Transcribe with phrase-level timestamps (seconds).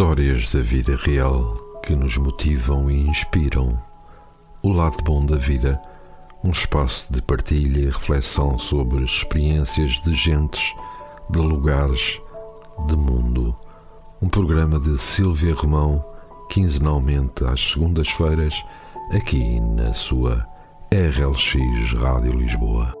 [0.00, 1.52] Histórias da vida real
[1.84, 3.78] que nos motivam e inspiram.
[4.62, 5.78] O lado bom da vida,
[6.42, 10.74] um espaço de partilha e reflexão sobre experiências de gentes,
[11.28, 12.18] de lugares,
[12.86, 13.54] de mundo.
[14.22, 16.02] Um programa de Silvia Romão,
[16.48, 18.54] quinzenalmente às segundas-feiras,
[19.12, 20.48] aqui na sua
[20.90, 22.99] RLX Rádio Lisboa.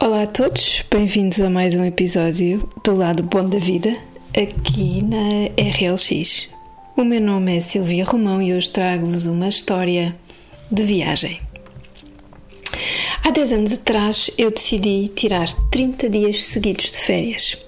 [0.00, 3.96] Olá a todos, bem-vindos a mais um episódio do Lado Bom da Vida,
[4.28, 6.48] aqui na RLX.
[6.96, 10.14] O meu nome é Silvia Romão e hoje trago-vos uma história
[10.70, 11.40] de viagem.
[13.24, 17.58] Há 10 anos atrás eu decidi tirar 30 dias seguidos de férias.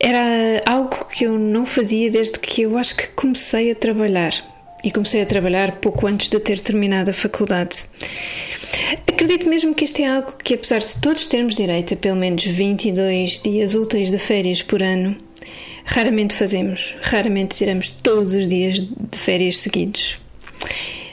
[0.00, 4.51] Era algo que eu não fazia desde que eu acho que comecei a trabalhar.
[4.84, 7.84] E comecei a trabalhar pouco antes de ter terminado a faculdade.
[9.06, 12.44] Acredito mesmo que isto é algo que, apesar de todos termos direito a pelo menos
[12.44, 15.16] 22 dias úteis de férias por ano,
[15.84, 20.20] raramente fazemos, raramente tiramos todos os dias de férias seguidos.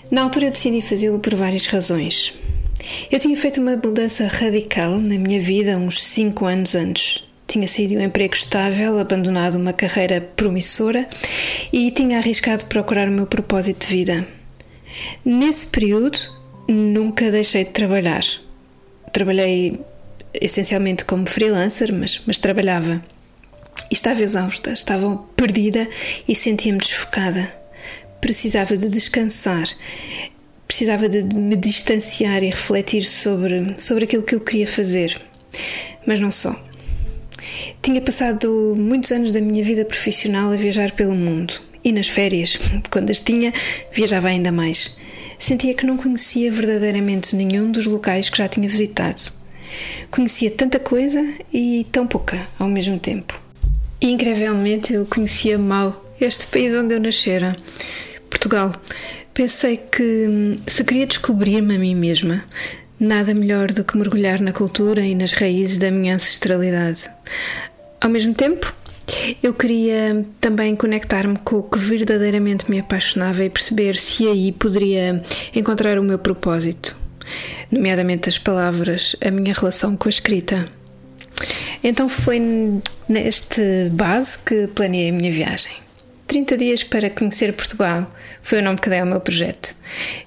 [0.09, 2.33] Na altura eu decidi fazê-lo por várias razões.
[3.11, 7.28] Eu tinha feito uma mudança radical na minha vida uns 5 anos antes.
[7.49, 11.09] Tinha sido um emprego estável, abandonado uma carreira promissora
[11.73, 14.27] e tinha arriscado procurar o meu propósito de vida.
[15.25, 16.19] Nesse período,
[16.67, 18.21] nunca deixei de trabalhar.
[19.11, 19.79] Trabalhei
[20.31, 23.01] essencialmente como freelancer, mas, mas trabalhava.
[23.89, 25.89] E estava exausta, estava perdida
[26.27, 27.51] e sentia-me desfocada.
[28.21, 29.67] Precisava de descansar,
[30.67, 35.19] precisava de me distanciar e refletir sobre, sobre aquilo que eu queria fazer.
[36.05, 36.68] Mas não só.
[37.81, 41.53] Tinha passado muitos anos da minha vida profissional a viajar pelo mundo.
[41.83, 42.57] E nas férias,
[42.91, 43.53] quando as tinha,
[43.91, 44.97] viajava ainda mais
[45.39, 49.21] sentia que não conhecia verdadeiramente nenhum dos locais que já tinha visitado.
[50.11, 53.41] Conhecia tanta coisa e tão pouca ao mesmo tempo.
[54.01, 57.55] E incrivelmente eu conhecia mal este país onde eu nascera,
[58.29, 58.73] Portugal.
[59.33, 62.43] Pensei que hum, se queria descobrir-me a mim mesma,
[62.99, 67.09] nada melhor do que mergulhar na cultura e nas raízes da minha ancestralidade.
[68.01, 68.73] Ao mesmo tempo,
[69.43, 75.21] eu queria também conectar-me com o que verdadeiramente me apaixonava e perceber se aí poderia
[75.53, 76.95] encontrar o meu propósito,
[77.69, 80.65] nomeadamente as palavras, a minha relação com a escrita.
[81.83, 82.41] Então foi
[83.07, 85.73] neste base que planeei a minha viagem.
[86.27, 88.05] 30 dias para conhecer Portugal
[88.41, 89.75] foi o nome que dei ao meu projeto.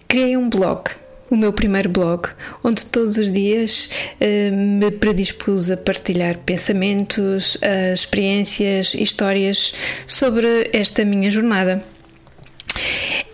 [0.09, 0.91] Criei um blog
[1.33, 2.29] o meu primeiro blog,
[2.63, 3.89] onde todos os dias
[4.21, 9.73] uh, me predispus a partilhar pensamentos, uh, experiências, histórias
[10.07, 11.83] sobre esta minha jornada.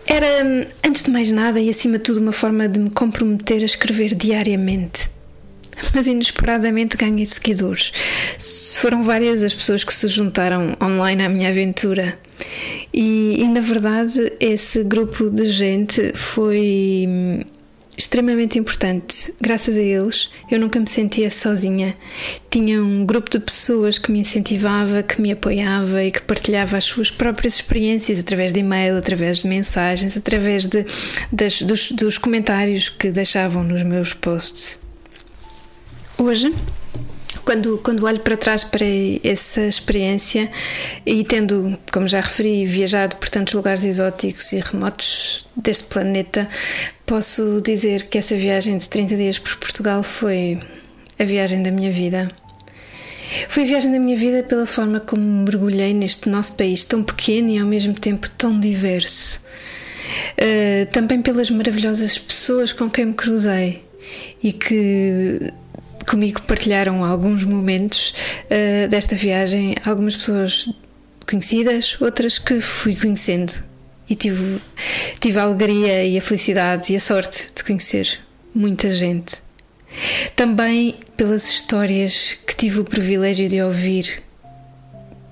[0.07, 3.65] Era, antes de mais nada e acima de tudo, uma forma de me comprometer a
[3.65, 5.09] escrever diariamente.
[5.93, 7.91] Mas inesperadamente ganhei seguidores.
[8.79, 12.17] Foram várias as pessoas que se juntaram online à minha aventura.
[12.93, 17.45] E, e na verdade, esse grupo de gente foi
[17.99, 19.33] extremamente importante.
[19.41, 21.97] Graças a eles, eu nunca me sentia sozinha.
[22.49, 26.85] Tinha um grupo de pessoas que me incentivava, que me apoiava e que partilhava as
[26.85, 30.85] suas próprias experiências através de e-mail, através de mensagens, através de,
[31.29, 34.79] das, dos, dos comentários que deixavam nos meus posts.
[36.17, 36.53] Hoje,
[37.49, 38.85] quando, quando olho para trás para
[39.23, 40.51] essa experiência
[41.03, 46.47] e tendo, como já referi, viajado por tantos lugares exóticos e remotos deste planeta,
[47.07, 50.59] posso dizer que essa viagem de 30 dias por Portugal foi
[51.17, 52.31] a viagem da minha vida.
[53.47, 57.49] Foi a viagem da minha vida pela forma como mergulhei neste nosso país tão pequeno
[57.49, 59.41] e ao mesmo tempo tão diverso.
[60.37, 63.83] Uh, também pelas maravilhosas pessoas com quem me cruzei
[64.43, 65.51] e que
[66.09, 68.13] comigo partilharam alguns momentos
[68.45, 70.67] uh, desta viagem, algumas pessoas
[71.29, 73.53] conhecidas, outras que fui conhecendo
[74.09, 74.59] e tive,
[75.19, 78.19] tive a alegria e a felicidade e a sorte de conhecer
[78.55, 79.35] muita gente.
[80.35, 84.23] Também pelas histórias que tive o privilégio de ouvir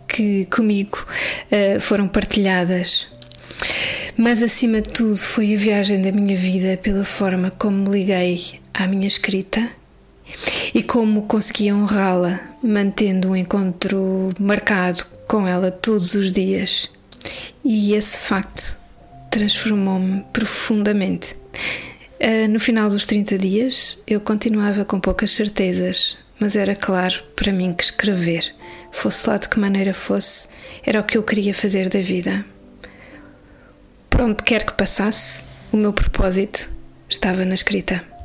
[0.07, 1.05] que comigo
[1.51, 3.07] uh, foram partilhadas.
[4.15, 8.59] Mas acima de tudo foi a viagem da minha vida pela forma como me liguei
[8.73, 9.69] à minha escrita
[10.77, 16.87] e como consegui honrá-la, mantendo um encontro marcado com ela todos os dias.
[17.65, 18.77] E esse facto
[19.31, 21.35] transformou-me profundamente.
[22.21, 27.51] Uh, no final dos 30 dias, eu continuava com poucas certezas, mas era claro para
[27.51, 28.53] mim que escrever,
[28.91, 30.47] fosse lá de que maneira fosse,
[30.85, 32.45] era o que eu queria fazer da vida.
[34.11, 36.69] Por onde quer que passasse, o meu propósito
[37.09, 38.16] estava na escrita.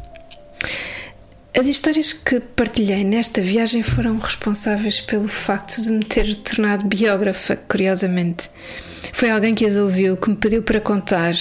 [1.55, 7.57] As histórias que partilhei nesta viagem foram responsáveis pelo facto de me ter tornado biógrafa,
[7.57, 8.49] curiosamente.
[9.13, 11.35] Foi alguém que as ouviu, que me pediu para contar,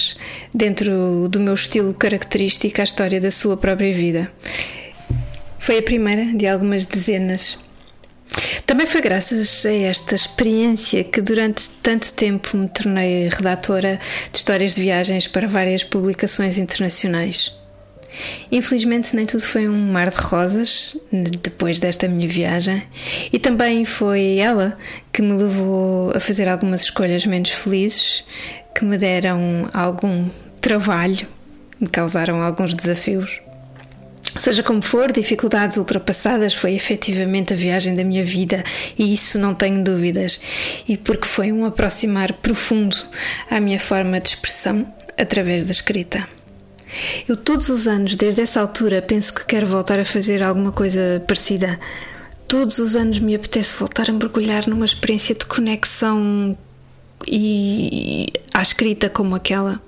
[0.52, 4.30] dentro do meu estilo característico, a história da sua própria vida.
[5.58, 7.58] Foi a primeira de algumas dezenas.
[8.66, 13.98] Também foi graças a esta experiência que durante tanto tempo me tornei redatora
[14.30, 17.61] de histórias de viagens para várias publicações internacionais.
[18.50, 20.96] Infelizmente, nem tudo foi um mar de rosas
[21.40, 22.82] depois desta minha viagem,
[23.32, 24.76] e também foi ela
[25.12, 28.24] que me levou a fazer algumas escolhas menos felizes,
[28.74, 30.28] que me deram algum
[30.60, 31.26] trabalho,
[31.80, 33.40] me causaram alguns desafios.
[34.40, 38.64] Seja como for, dificuldades ultrapassadas foi efetivamente a viagem da minha vida
[38.98, 40.40] e isso não tenho dúvidas.
[40.88, 42.96] E porque foi um aproximar profundo
[43.50, 44.86] à minha forma de expressão
[45.18, 46.26] através da escrita.
[47.28, 51.22] Eu todos os anos, desde essa altura, penso que quero voltar a fazer alguma coisa
[51.26, 51.78] parecida.
[52.48, 56.56] Todos os anos me apetece voltar a mergulhar numa experiência de conexão
[57.26, 59.80] e à escrita como aquela.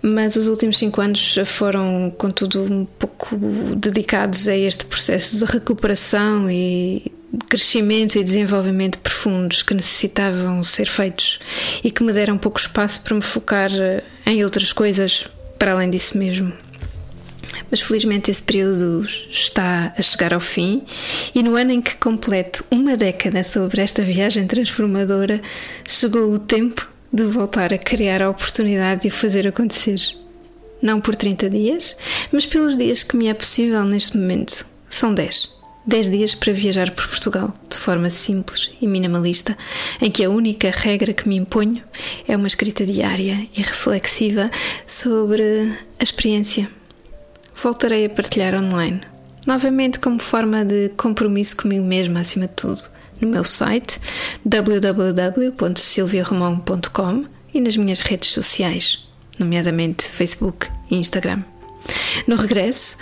[0.00, 3.36] Mas os últimos cinco anos foram, contudo, um pouco
[3.76, 7.12] dedicados a este processo de recuperação e
[7.48, 11.40] crescimento e desenvolvimento profundos que necessitavam ser feitos
[11.82, 13.70] e que me deram pouco espaço para me focar
[14.24, 15.26] em outras coisas
[15.58, 16.52] para além disso mesmo.
[17.70, 20.84] Mas felizmente esse período está a chegar ao fim
[21.34, 25.40] e no ano em que completo uma década sobre esta viagem transformadora,
[25.86, 30.00] chegou o tempo de voltar a criar a oportunidade de o fazer acontecer.
[30.80, 31.96] Não por 30 dias,
[32.30, 34.64] mas pelos dias que me é possível neste momento.
[34.88, 35.57] São 10.
[35.88, 39.58] 10 dias para viajar por Portugal de forma simples e minimalista,
[40.02, 41.82] em que a única regra que me imponho
[42.28, 44.50] é uma escrita diária e reflexiva
[44.86, 46.68] sobre a experiência.
[47.60, 49.00] Voltarei a partilhar online,
[49.46, 52.82] novamente como forma de compromisso comigo mesma, acima de tudo,
[53.18, 53.98] no meu site
[54.44, 57.24] www.silviaromão.com
[57.54, 59.08] e nas minhas redes sociais,
[59.38, 61.42] nomeadamente Facebook e Instagram.
[62.26, 62.96] No regresso,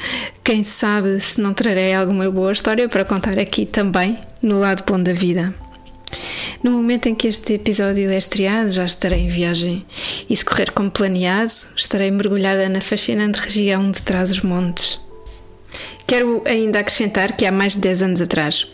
[0.44, 5.02] quem sabe se não trarei alguma boa história para contar aqui também, no lado bom
[5.02, 5.54] da vida.
[6.62, 9.84] No momento em que este episódio é estreado, já estarei em viagem
[10.28, 15.00] e, se correr como planeado, estarei mergulhada na fascinante região de Trás-os-Montes.
[16.06, 18.70] Quero ainda acrescentar que há mais de 10 anos atrás,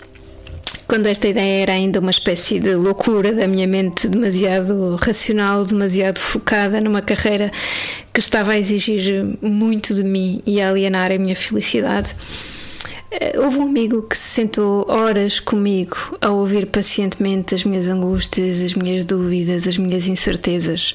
[0.92, 6.18] quando esta ideia era ainda uma espécie de loucura da minha mente demasiado racional, demasiado
[6.18, 7.50] focada numa carreira
[8.12, 12.14] que estava a exigir muito de mim e a alienar a minha felicidade.
[13.10, 18.60] Eh, houve um amigo que se sentou horas comigo a ouvir pacientemente as minhas angústias,
[18.60, 20.94] as minhas dúvidas, as minhas incertezas.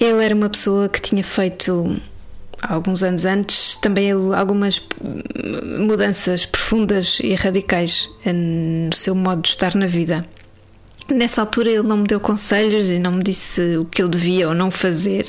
[0.00, 2.00] Ele era uma pessoa que tinha feito
[2.68, 4.80] alguns anos antes, também algumas
[5.78, 10.26] mudanças profundas e radicais no seu modo de estar na vida.
[11.08, 14.48] Nessa altura ele não me deu conselhos e não me disse o que eu devia
[14.48, 15.28] ou não fazer.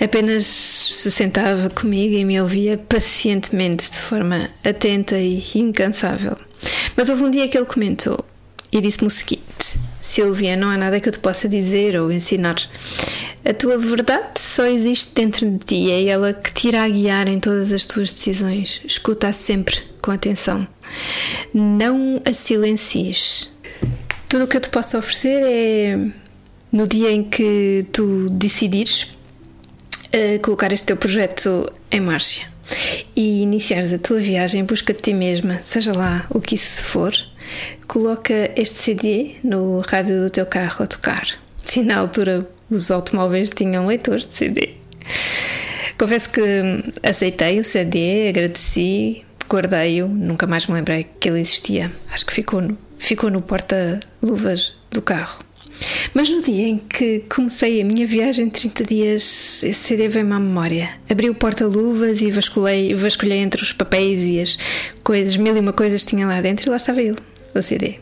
[0.00, 6.36] Apenas se sentava comigo e me ouvia pacientemente, de forma atenta e incansável.
[6.96, 8.24] Mas houve um dia que ele comentou
[8.70, 9.44] e disse-me o seguinte:
[10.00, 12.56] Silvia, não há nada que eu te possa dizer ou ensinar.
[13.44, 17.38] A tua verdade só existe dentro de ti, é ela que te irá guiar em
[17.38, 18.80] todas as tuas decisões.
[18.86, 20.66] Escuta sempre com atenção.
[21.52, 23.50] Não a silencies.
[24.28, 25.98] Tudo o que eu te posso oferecer é
[26.72, 29.14] no dia em que tu decidires
[30.14, 32.42] uh, colocar este teu projeto em marcha
[33.14, 36.82] e iniciares a tua viagem em busca de ti mesma, seja lá o que isso
[36.82, 37.12] for,
[37.86, 41.26] coloca este CD no rádio do teu carro a tocar.
[41.62, 44.74] Se na altura os automóveis tinham leitores de CD.
[45.98, 46.42] Confesso que
[47.02, 51.92] aceitei o CD, agradeci, guardei-o, nunca mais me lembrei que ele existia.
[52.10, 55.44] Acho que ficou no, ficou no porta-luvas do carro.
[56.12, 60.38] Mas no dia em que comecei a minha viagem, 30 dias, esse CD veio-me à
[60.38, 60.90] memória.
[61.08, 64.58] Abri o porta-luvas e vasculhei, vasculhei entre os papéis e as
[65.02, 67.18] coisas, mil e uma coisas tinha lá dentro e lá estava ele,
[67.54, 67.98] o CD.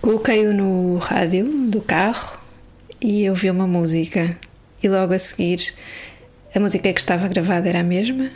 [0.00, 2.43] Coloquei-o no rádio do carro
[3.00, 4.36] e ouvi uma música.
[4.82, 5.74] E logo a seguir,
[6.54, 8.30] a música que estava gravada era a mesma.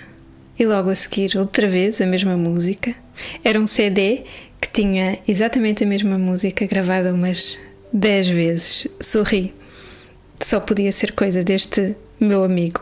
[0.58, 2.94] E logo a seguir, outra vez, a mesma música.
[3.44, 4.24] Era um CD
[4.60, 7.58] que tinha exatamente a mesma música gravada umas
[7.92, 8.86] 10 vezes.
[9.00, 9.54] Sorri.
[10.40, 12.80] Só podia ser coisa deste meu amigo.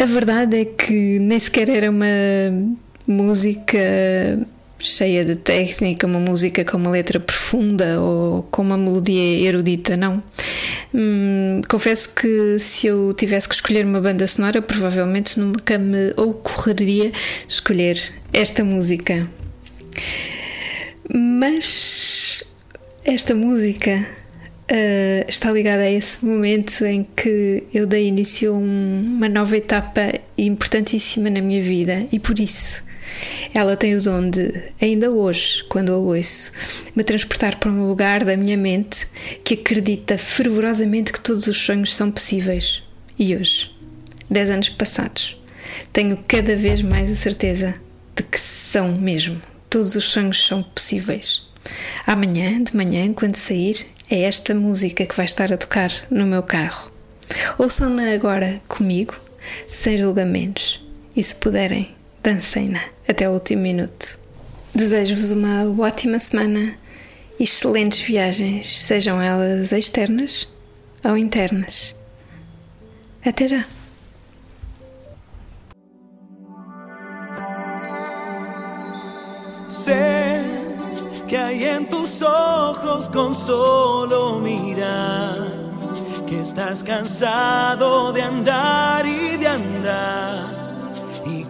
[0.00, 2.06] A verdade é que nem sequer era uma
[3.06, 3.78] música
[4.78, 10.22] cheia de técnica, uma música com uma letra profunda ou com uma melodia erudita, não.
[10.92, 17.10] Hum, confesso que se eu tivesse que escolher uma banda sonora, provavelmente nunca me ocorreria
[17.48, 17.98] escolher
[18.32, 19.28] esta música.
[21.12, 22.44] Mas
[23.04, 24.06] esta música
[24.70, 29.56] uh, está ligada a esse momento em que eu dei início a um, uma nova
[29.56, 32.83] etapa importantíssima na minha vida e por isso
[33.52, 36.52] ela tem o dom de, ainda hoje, quando a ouço,
[36.94, 39.06] me transportar para um lugar da minha mente
[39.44, 42.82] que acredita fervorosamente que todos os sonhos são possíveis.
[43.18, 43.70] E hoje,
[44.30, 45.40] dez anos passados,
[45.92, 47.74] tenho cada vez mais a certeza
[48.16, 49.40] de que são mesmo.
[49.70, 51.42] Todos os sonhos são possíveis.
[52.06, 56.42] Amanhã, de manhã, quando sair, é esta música que vai estar a tocar no meu
[56.42, 56.92] carro.
[57.58, 59.14] Ouçam-na agora comigo,
[59.66, 60.84] sem julgamentos,
[61.16, 61.94] e se puderem,
[62.24, 64.18] dancem-na até o último minuto.
[64.74, 66.74] Desejo-vos uma ótima semana
[67.38, 70.48] e excelentes viagens, sejam elas externas
[71.04, 71.94] ou internas.
[73.24, 73.64] Até já!
[79.84, 80.40] Sé
[81.28, 85.52] que hay en tus ojos con solo mirar
[86.26, 90.43] que estás cansado de andar y de andar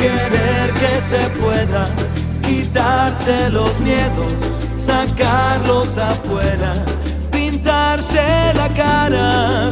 [0.00, 1.84] querer que se pueda
[2.42, 4.32] quitarse los miedos,
[4.76, 6.72] sacarlos afuera,
[7.30, 9.70] pintarse la cara,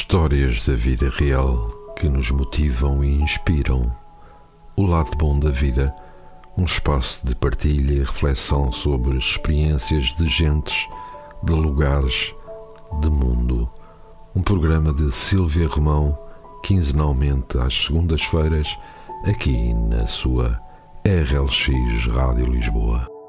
[0.00, 3.94] Histórias da vida real que nos motivam e inspiram.
[4.74, 5.94] O lado bom da vida,
[6.56, 10.88] um espaço de partilha e reflexão sobre experiências de gentes,
[11.44, 12.34] de lugares,
[13.02, 13.70] de mundo.
[14.34, 16.18] Um programa de Silvia Romão,
[16.64, 18.78] quinzenalmente às segundas-feiras,
[19.26, 20.58] aqui na sua
[21.04, 23.19] RLX Rádio Lisboa.